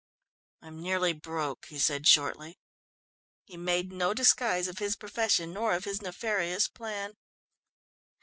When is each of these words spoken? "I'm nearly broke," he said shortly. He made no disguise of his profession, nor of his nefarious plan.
"I'm 0.63 0.81
nearly 0.81 1.13
broke," 1.13 1.67
he 1.67 1.77
said 1.77 2.07
shortly. 2.07 2.57
He 3.43 3.55
made 3.55 3.93
no 3.93 4.15
disguise 4.15 4.67
of 4.67 4.79
his 4.79 4.95
profession, 4.95 5.53
nor 5.53 5.73
of 5.75 5.85
his 5.85 6.01
nefarious 6.01 6.67
plan. 6.67 7.13